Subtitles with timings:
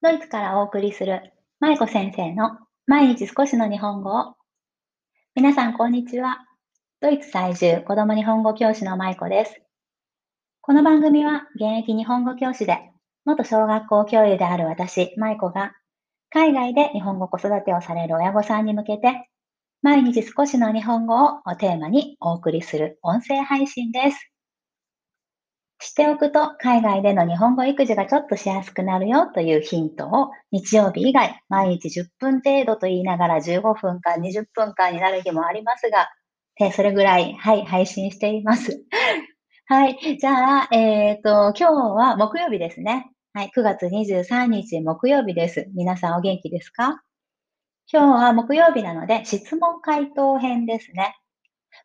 [0.00, 2.56] ドイツからお送りする舞子先生の
[2.86, 4.36] 毎日少しの日本語を。
[5.34, 6.38] 皆さん、こんにちは。
[7.00, 9.60] ドイツ在住子供日本語教師の舞子です。
[10.60, 12.78] この番組は現役日本語教師で
[13.24, 15.72] 元小学校教諭である私、舞子が
[16.30, 19.28] 海外で日本語子育てをされる親御さんに向けて
[19.82, 24.30] 毎日少しの日本語をテーマにお送りする音声配信です。
[25.80, 36.08] 知っておくと海外での日本語育児がちょっとしやすくなるよというヒントを日曜日以外毎日10分程度と言いながら15分間20分間になる日もありますが、
[36.72, 38.84] それぐらい、はい、配信しています。
[39.66, 40.18] はい。
[40.18, 43.12] じゃあ、えっ、ー、と、今日は木曜日ですね。
[43.32, 43.52] はい。
[43.54, 45.68] 9月23日木曜日です。
[45.74, 47.02] 皆さんお元気ですか？
[47.90, 51.14] 今日は木曜日なので質問回答編ですね。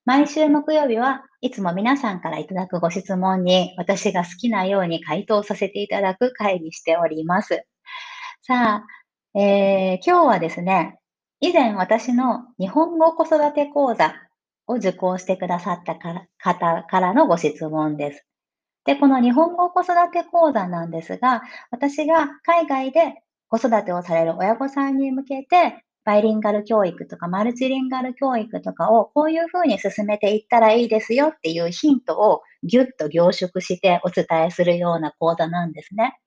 [0.05, 7.65] 毎週木曜日はいつも皆さんからいただくご質問に私が好きなように回答させていただく会にしております。
[8.41, 10.99] さあ、えー、今日はですね、
[11.39, 14.13] 以前私の日本語子育て講座
[14.67, 18.25] を受講してくださった方からのご質問です。
[18.85, 23.15] で、この日本語子育て講座なんですが、私が海外で
[23.49, 36.17] 子育てをされる親御さんに向けてバイリンガル教育とかマルチリンガル教育とかをこういうふうに進めていったらいいですよっていうヒントをぎゅっと凝縮してお伝えするような講座なんですね。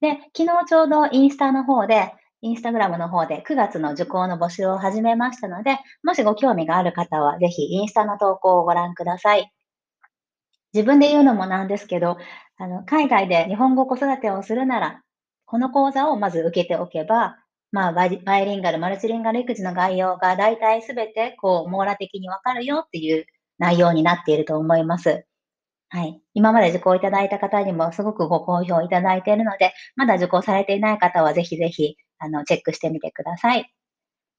[0.00, 9.52] で、昨日ちょうどインスタの方で、インスタグラムの方で9月の受講の募集を始めましたので、もしご興味がある方はぜひインスタの投稿をご覧ください。
[10.72, 12.16] 自分で言うのもなんですけど、
[12.56, 15.02] あの海外で日本語子育てをするなら、
[15.44, 17.36] この講座をまず受けておけば、
[17.72, 23.26] まあ、バイリンガル、マルチリンガル育児の概要が大体すべて、こう、網羅的にわかるよっていう
[23.58, 25.24] 内容になっていると思います。
[25.90, 26.20] はい。
[26.34, 33.72] 今まで受講いただいた方にもすごくご好評いただいているので、まだ受講されていない方はぜひぜひ、あの、チェックしてみてください。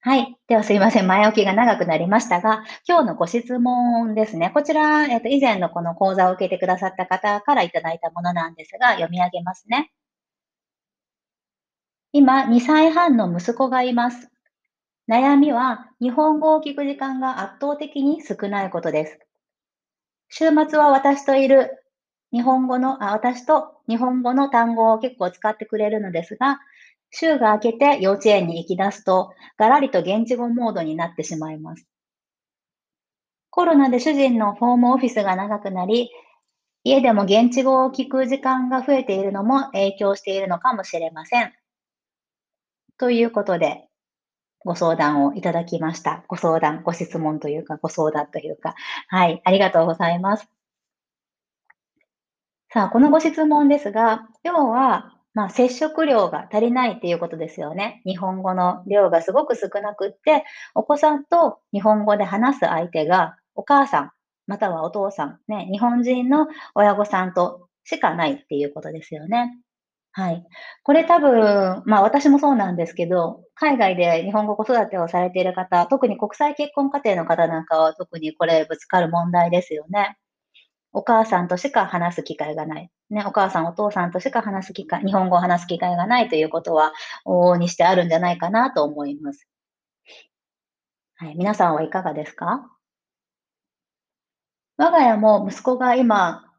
[0.04, 0.36] はい。
[0.48, 1.08] ではすいません。
[1.08, 4.50] 前置きが長くなりましたが、今日のご質問ですね。
[4.54, 9.92] こちら、えっ、と、以前のこの講座を受けてくださった方からいただいたものなんですが、読み上げますね。
[12.14, 14.30] 今、2歳半の息子がいます。
[15.10, 19.20] 悩みは、日本語を聞く時間が圧倒的に少ないことです。
[20.28, 21.86] 週末は私といる
[22.34, 26.60] 日本語の、あ、私と日本語の単語を結構使ってくれるのですが、
[27.12, 31.88] 週が明けて幼稚園に行き出すと、がらりと現地語モードになってしまいます。
[33.50, 36.10] コロナで主人のホームオフィスが長くなり、
[36.84, 41.54] 家でも現地語を聞く時間が増えているのも影響しているのかもしれません。
[43.02, 43.88] ということで、
[44.64, 46.24] ご相談をいただきました。
[46.28, 48.76] ご相談、ご質問というか、ご相談というか。
[49.08, 50.48] はい、ありがとうございます。
[52.72, 58.04] さあ、このご質問ですが、要は、まあ、接触量が足りないっていうことですよね。
[58.06, 60.46] 日本語の量がすごく少なくって、
[60.76, 64.12] お子さんと日本語で話す相手が、お母さん、
[64.46, 66.46] またはお父さん、ね、日本人の
[66.76, 69.58] 親御さんとしかないっていうことですよね。
[70.14, 70.44] はい。
[70.84, 80.18] これ多分、まあ私もそうなんですけど、海外で日本語子育てをされている方、特に国際結婚家庭の方なんかは特にこれぶつかる問題ですよね。
[80.94, 82.90] お母さんとしか話す機会がない。
[83.10, 86.94] ね、お母さん、お父さんとしか話す機会、日本語を話す機会がないということは、
[87.26, 89.48] 往々にしてあるんじゃないかなと思います。
[91.16, 91.36] はい。
[91.36, 92.70] 皆さんはいかがですか？
[94.78, 96.51] 我が家も息子が今、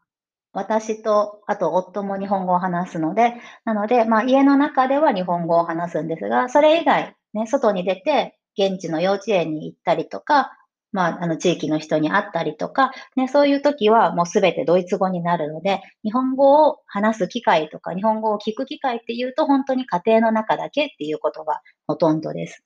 [0.53, 10.53] 私と、あと夫も日本語を話すので、なので、まあ家の中では日本語を話すんですが、それ以外、ね、外に出て、現地の幼稚園に行ったりとか、
[10.93, 22.63] まあ、あの、地域の人に会ったりとか、ね、そういう時はもうすべてドイツ語になるので、日本語を話す機会とか、日本語を聞く機会っていうと、本当に家庭の中だけっていうことがほとんどです。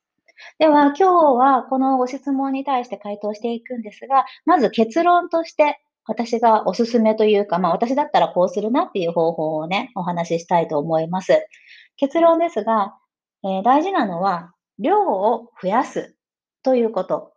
[0.59, 11.47] では、今日はこのご質問に対して回答していくんですが、まず結論として、私がおすすめというか、まあ私だったらこうするなっていう方法をね、お話ししたいと思います。
[11.97, 12.97] 結論ですが、
[13.45, 16.15] えー、大事なのは、量を増やす
[16.63, 17.33] ということ。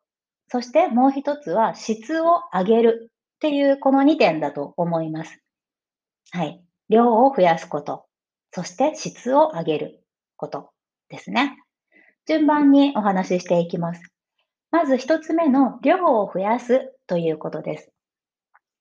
[0.50, 5.40] そしてもう一つは質を上げるっていうこの2点だと思います。
[6.32, 6.62] はい。
[6.90, 8.06] 量を増やすこと。
[8.52, 10.04] そして質を上げる
[10.36, 10.72] こと
[11.10, 11.58] ですね。
[12.28, 14.02] 順番にお話ししていきます。
[14.72, 17.92] まず一つ目の量を増やすということです。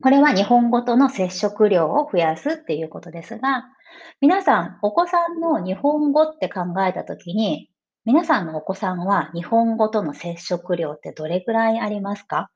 [0.03, 3.65] これは日本語との接触量を増やすっていうことですが、
[4.21, 7.69] 皆さん、お子さんの日本語って考えたときに、
[8.05, 12.49] 皆さんのお子さんは日本語との接触量ってどれぐらいありますか？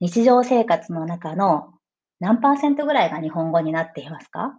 [0.00, 1.72] 日常生活の中の
[2.18, 4.58] 何パーセントぐらいが日本語になっていますか？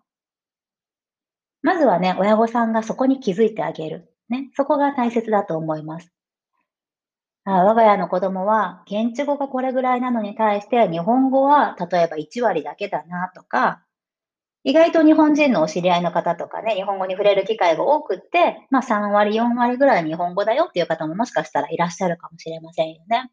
[1.61, 4.11] まずはね、親御さんがそこに気づいてあげる。
[4.29, 6.11] ね、そこが大切だと思います。
[7.45, 13.83] あ我が家の子供は、現地語がこれぐらいなのに対して、日本語は例えば1割だけだなとか、
[14.63, 23.31] 意外と日本人のお知り合いの方とかね、日本語に触れる機会が多くって、まあ3割、4割ぐらい日本語だよっていう方ももしかしたらいらっしゃるかもしれませんよね。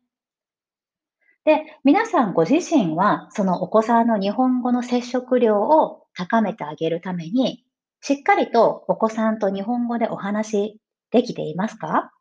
[1.45, 7.65] で、皆さんご自身は、そのお子さんの日本語の接触量を高めてあげるために、
[8.01, 12.13] しっかりとお子さんと日本語でお話できていますか？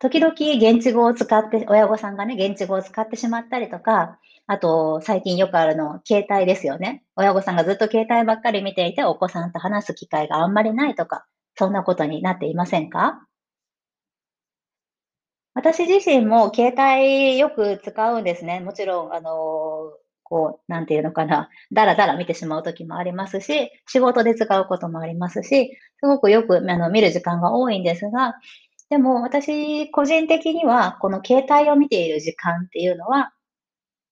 [0.00, 7.04] 時々現地語を使って、親御さんがね、現地語を使ってしまったりとか、あと、最近よくあるの、携帯ですよね。
[7.16, 13.26] 親御さんがずっと携帯ばっかり見ていて、お子さんと話す機会があんまりないとか、そんなことになっていませんか？
[15.54, 18.60] 私自身も携帯よく使うんですね。
[18.60, 19.92] もちろん、あの、
[20.22, 28.34] こう、なんていうのかな、だらだら見てしまう時もありますし、仕事で使うこともありますし、すごくよく、あの、見る時間が多いんですが、
[28.90, 33.32] でも私個人的には、この携帯を見ている時間っていうのは、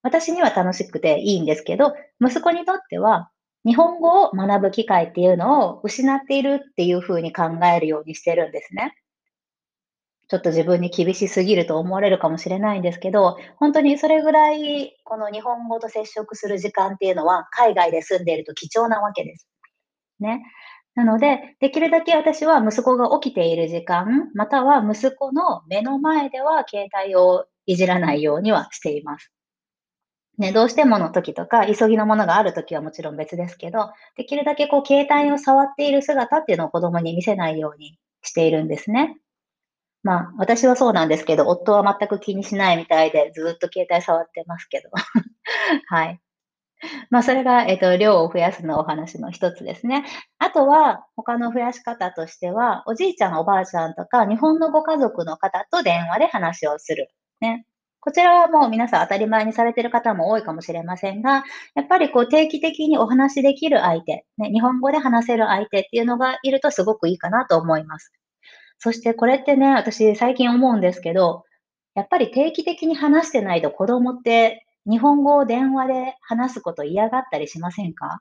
[0.02, 3.30] 私には楽しくていいんですけど、息子にとっては、
[3.66, 8.94] 日本語を学ぶ機会っていうのを失っているっていうふうに考えるようにしてるんですね。
[10.28, 19.48] ちょっと自分に厳しすぎると思われるかもしれないんですけど、本当にそれぐらい、この日本語と接触する時間っていうのは、海外で住んでいると貴重なわけです。
[20.20, 20.42] ね。
[20.98, 29.32] なので、できるだけ私は息子が起きている時間、または息子の目の前では携帯をいじらないようにはしています。
[30.38, 39.16] ね、どうしてもの時とか、急ぎのものがある時はもちろん別ですけど、できるだけこう携帯を触っている姿っていうのを子供に見せないようにしているんですね。
[40.02, 44.90] まあ、私はそうなんですけど、夫は全く気にしないみたいで、ずっと携帯触ってますけど。
[45.86, 46.20] はい。
[47.10, 50.04] まあ、それが、えっと、量を増やすのお話の一つですね。
[50.38, 57.08] あとは、他の増やし方としては、おじいちゃん、おばあちゃんとか、日本のご家族の方と電話で話をする。
[57.40, 57.66] ね。
[58.00, 61.44] こちらはもう皆さん当たり前にされている方も多いかもしれませんが、
[61.74, 68.12] やっぱりこう定期的にお話しできる相手、ね、日本語で話せる相手っていうのがいるとすごくいいかなと思います。
[68.78, 71.44] そしてこれってね、私最近思うんですけど、
[71.94, 78.20] やっぱり定期的に話してないと子供って日本語を電話で話すこと嫌がったりしませんか？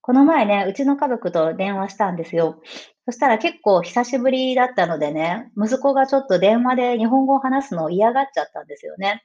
[0.00, 2.60] この前ね、うちの家族と電話したんですよ。
[3.06, 9.22] そしたら結構久しぶりだったのでね、息子がちょっと電話で日本語を話すのを嫌がっちゃったんですよね。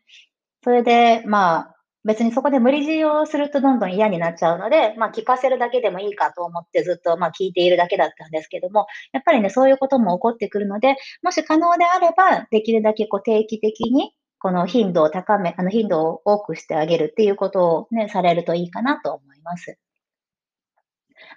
[0.64, 19.78] それで、まあ、別にそこで無理強いをするとどんどん嫌になっちゃうので、まあ聞かせるだけでもいいかと思ってずっとまあ聞いているだけだったんですけども、やっぱりね、そういうことも起こってくるので、もし可能であれば、できるだけこう定期的に、この頻度を高め、あの頻度を多くしてあげるっていうことをね、されるといいかなと思います。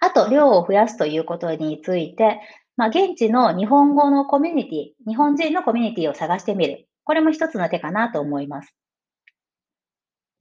[0.01, 2.41] あと、量を増やすということについて、
[2.77, 6.87] まあ、現地の日本語のコミュニティ、日本人のコミュニティを探してみる。
[7.05, 8.75] これも一つの手かなと思います。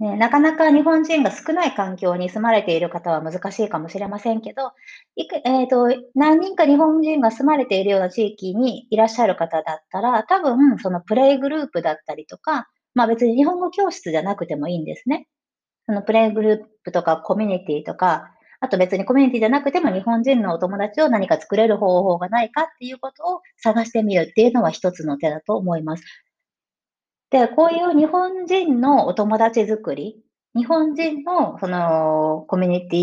[0.02, 4.72] ね、なかなか日本人が少ない環境に住まれている方は難しいかもしれませんけど、
[5.16, 15.28] いくえーと、何人か日本人が住まれているような地域にいらっしゃる方だったら、多分そのプレイグループだったりとか、まあ別に日本語教室じゃなくてもいいんですね。
[15.86, 26.04] そのプレイグループとかコミュニティとか、あと別にコミュニティじゃなくても日本人のお友達を何か作れる方法がないかっていうことを探してみるっていうのは一つの手だと思います。
[27.32, 30.22] で、こういう日本人のお友達作り、
[30.54, 32.98] 日本人のそのコミュニテ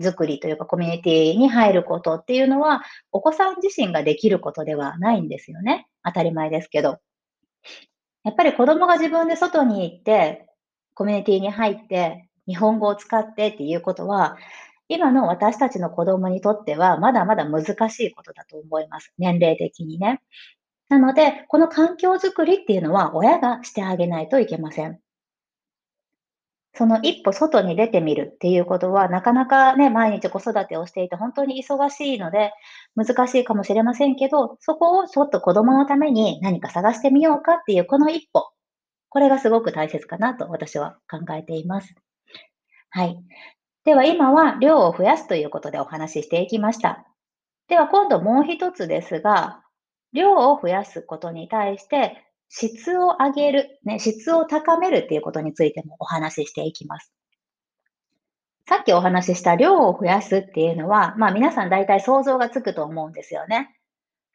[0.00, 5.86] ィ作りというかコミュニティに入ることっていうのは、お子さん自身ができることではないんですよね。
[6.04, 6.98] 当たり前ですけど。
[8.24, 10.48] やっぱり子供が自分で外に行って、
[10.94, 14.36] コミュニティに入って、日本語を使ってっていうことは、
[14.88, 19.12] 今の私たちの子供にとってはまだまだ難しいことだと思います。
[19.18, 20.20] 年齢的にね。
[20.94, 25.00] なので、この環境づくりっていうのは親がしてあげないといけません。
[26.72, 32.52] その一歩外に出てみるっていうことは、なかなかね、毎日子育てをしていて本当に忙しいので、
[32.94, 38.52] 難しいかもしれませんけど、そこをちょっと子供のために何か探してみようかっていうこの一歩、
[39.08, 41.92] これがすごく大切かなと私は考えています。
[42.90, 43.18] はい。
[43.84, 47.04] では今は量を増やすということでお話ししていきました。
[47.66, 49.63] では今度もう一つですが、
[50.14, 52.16] 量を増やすことに対して、
[52.48, 57.12] 質を上げる、ね、質を高めるっていうことについてもお話ししていきます。
[58.66, 63.76] さっきお話しした量を増やすっていうのは、まあ皆さん大体想像がつくと思うんですよね。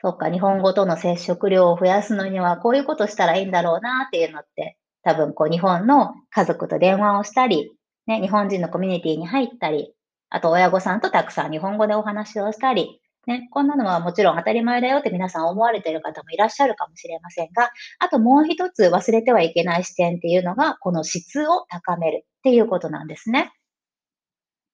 [0.01, 7.71] そっか、日本語との接触量を増やすのにはこういうことしたらいいんだろうなっていうのって、多分こう日本の家族と電話をしたり、
[8.05, 9.93] ね、日本人のコミュニティに入ったり、
[10.29, 17.69] あと親御さんとたくさん日本語でお話をしたり、ね、こんなのはもちろん当たり前だよって皆さん思われている方もいらっしゃるかもしれませんが、
[17.99, 23.51] あともう一つ忘れてはいけない視点っていうのが、この質を高めるっていうことなんですね。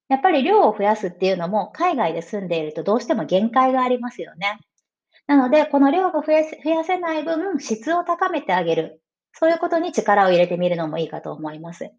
[0.08, 4.60] やっぱり量を増やすっていうのも、海外で住んでいるとどうしても限界がありますよね。
[5.28, 9.02] なので、この量が増や増やせない分、質を高めてあげる。
[9.34, 11.92] そういうことに力を入れてみるのもいいかと思います。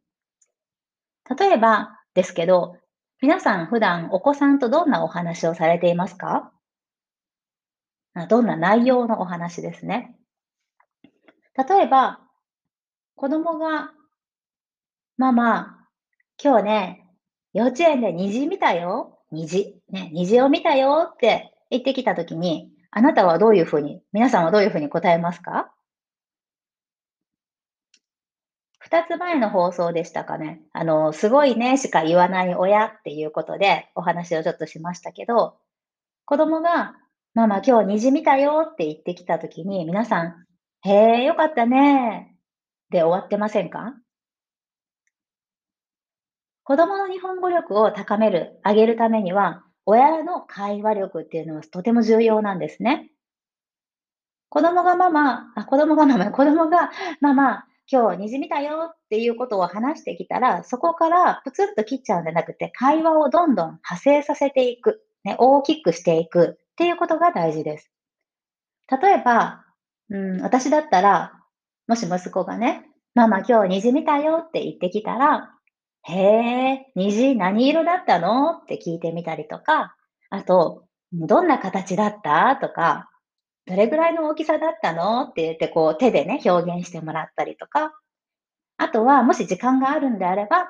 [1.38, 2.78] 例えばですけど、
[3.22, 6.52] 皆さん普段お子さんとどんなお話をされていますか？
[8.28, 10.16] どんな内容のお話ですね。
[11.56, 12.20] 例えば、
[13.14, 13.92] 子供が、
[15.16, 15.78] ママ、
[16.42, 17.06] 今日ね、
[17.54, 19.18] 幼稚園で虹見たよ。
[19.32, 19.80] 虹。
[19.90, 25.72] ね、虹を見たよって言ってきたときに、あなたはどういうふうに、皆さんはどういうふうに答えますか？
[28.86, 30.60] 二つ前の放送でしたかね。
[30.72, 35.58] あの、すごいねしか言わない親っていうことでお話をちょっとしましたけど、
[36.24, 36.94] 子供が、
[37.34, 40.46] ママ今日虹見たよって言ってきたときに、皆さん、
[40.82, 42.36] へえ、よかったね
[42.90, 43.94] で終わってませんか？
[46.62, 53.10] 子供の日本語力を高める、上げるためには、親の会話力っていうのはとても重要なんですね。
[54.48, 66.58] 子供がママ、あ、子供がママ、子供がママ、今日虹見たよっていうことを話してきたら、そこからプツンと切っちゃうんじゃなくて、会話をどんどん派生させていく、ね、大きくしていく。
[66.60, 67.90] っていうことが大事です。
[69.00, 69.64] 例えば、
[70.10, 71.32] うん、私だったら、
[71.88, 75.52] もし息子がね、ママ今日虹見たよって言ってきたら、
[76.02, 78.58] へえ、虹何色だったの？
[78.58, 79.96] って聞いてみたりとか、
[80.28, 82.56] あと、どんな形だった？
[82.56, 83.08] とか、
[83.66, 85.22] どれぐらいの大きさだったの？
[85.22, 87.92] って言って、こう手でね、表現してもらったりとか、
[88.78, 90.68] あとは、もし時間があるんであれば、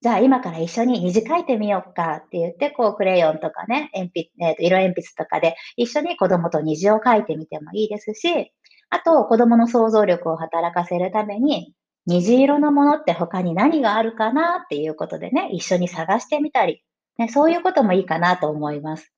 [0.00, 8.52] じゃあ今から一緒に虹描いてみようかって言って、こうクレヨンとかね、鉛筆、えー、と色鉛筆とかで一緒に子供と虹を描いてみてもいいですし、
[8.90, 11.74] あと子供の想像力を働かせるために、
[12.06, 16.82] 虹色のものって他に何があるかなっていうことでね、一緒に探してみたり、
[17.18, 19.12] ね、そういうこともいいかなと思います。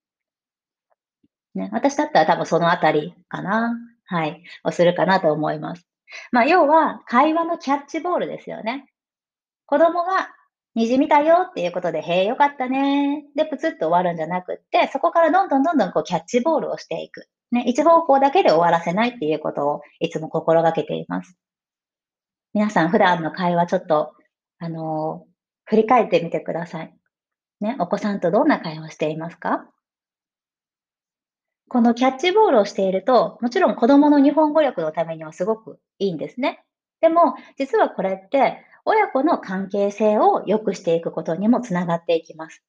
[1.54, 3.76] ね、私だったら多分そのあたりかな。
[4.06, 4.42] はい。
[4.64, 5.86] をするかなと思います。
[6.32, 8.86] まあ、要は、会話のキャッチボールですよね。
[9.66, 10.34] 子供が
[10.74, 13.24] 虹見たよっていうことで、へえ、よかったね。
[13.36, 17.28] で、プツッと終わるんじゃなくって、そこからどんどんどんどんこうキャッチボールをしていく。
[17.52, 21.36] ね、一方向だけで終わらせないっていうことをいつも心がけています。
[22.52, 24.14] 皆さん普段の会話ちょっと、
[24.58, 25.30] あのー、
[25.66, 26.94] 振り返ってみてください。
[27.60, 29.66] ね、お子さんとどんな会話をしていますか？
[31.70, 36.64] このキャッチボールをしていると、もちろん子供の日本語力のためにはすごくいいんですね。
[37.00, 42.60] でも、実はこれって、親子の関係性を良くしていくことにもつながっていきます。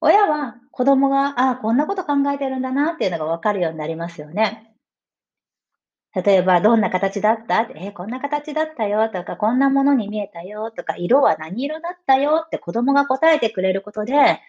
[0.00, 4.72] 親は子供が、ああ、こんなこと考えてるんだなっていうのがわかるようになりますよね。
[6.14, 7.68] 例えば、どんな形だった？
[7.74, 14.40] えこんな形だったよとか、こんなものに見えたよとか、色は何色だったよって子供が答えてくれることで、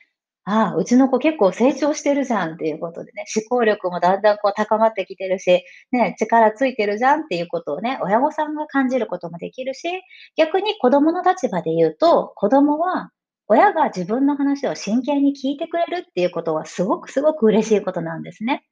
[0.50, 5.62] ああ、うちの子結構成長してるじゃんっていうことでね、思考力もだんだんこう高まってきてるし、
[5.92, 9.90] ね、力ついてるじゃんっていうことをね、親御さんが感じることもできるし、
[10.38, 13.12] 逆に子供の立場で言うと、子供は
[13.50, 18.64] 親が自分の話を真剣に聞いてくれるっていうことはすごくすごく嬉しいことなんですね。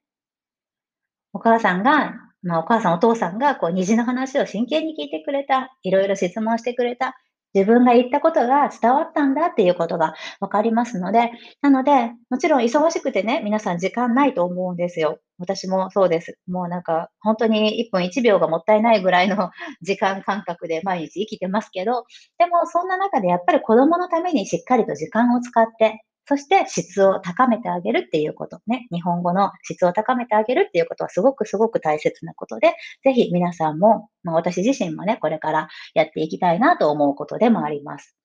[1.34, 7.16] お母さんがまあ、お母さん、お父さんがこう虹の話を真剣に聞いてくれた、いろいろ質問してくれた、
[7.56, 11.30] 自分が言ったことが伝わったんだっていうことが分かりますので、
[11.62, 15.18] なので、もちろん忙しくてね、皆さん時間ないと思うんですよ。
[15.38, 16.38] 私もそうです。
[16.46, 19.50] もうなんか、本当に1分1秒がもったいないぐらいの
[19.82, 22.04] 時間感覚で毎日生きてますけど、
[22.38, 28.88] でもそんな中でやっぱり子供のためにしっかりと時間を使って、そして質を高めてあげるっていうことね。
[28.90, 38.16] 日本語の質を高めてあげるっていうことはすごくすごく大切なことで、ぜひ皆さんも、まあ、私自身もね、これからやっていきたいなと思うことでもあります。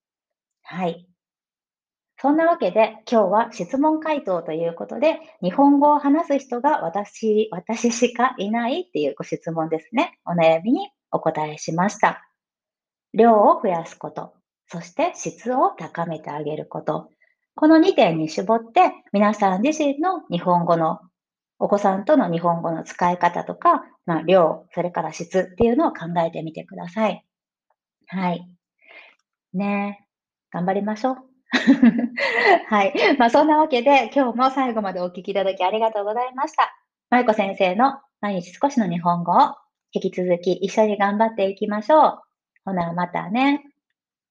[0.64, 1.08] はい。
[2.18, 10.20] そんなわけで今日は質問回答ということで、日本語を話す人が私、私しかいないっていうご質問ですね。
[10.26, 12.28] お悩みにお答えしました。
[13.14, 14.34] 量を増やすこと、
[14.68, 17.10] そして質を高めてあげること、
[17.62, 21.00] この2点に絞って、皆さん自身の日本語の、
[21.60, 27.24] お子さんとの日本語の使い方とか、まあ、量、それから質っていうのを考えてみてください。
[28.08, 28.50] はい。
[29.54, 30.08] ね
[30.50, 31.18] 頑張りましょう。
[32.68, 32.94] はい。
[33.20, 36.76] まあ、そんなわけで、今日も最後までお聞きいただきありがとうございました。
[37.12, 39.56] まゆこ先生の毎日少しの日本語を
[39.92, 42.22] 引き続き一緒に頑張っていきましょう。
[42.66, 43.71] ほな、またね。